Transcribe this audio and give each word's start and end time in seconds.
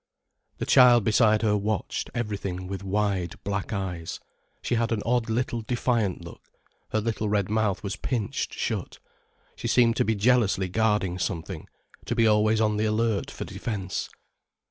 The 0.57 0.65
child 0.65 1.03
beside 1.03 1.43
her 1.43 1.55
watched 1.55 2.09
everything 2.15 2.65
with 2.65 2.81
wide, 2.83 3.35
black 3.43 3.71
eyes. 3.71 4.19
She 4.63 4.73
had 4.73 4.91
an 4.91 5.03
odd 5.05 5.29
little 5.29 5.61
defiant 5.61 6.23
look, 6.25 6.41
her 6.89 6.99
little 6.99 7.29
red 7.29 7.51
mouth 7.51 7.83
was 7.83 7.97
pinched 7.97 8.51
shut. 8.51 8.97
She 9.55 9.67
seemed 9.67 9.95
to 9.97 10.03
be 10.03 10.15
jealously 10.15 10.69
guarding 10.69 11.19
something, 11.19 11.67
to 12.05 12.15
be 12.15 12.25
always 12.25 12.59
on 12.59 12.77
the 12.77 12.85
alert 12.85 13.29
for 13.29 13.45
defence. 13.45 14.09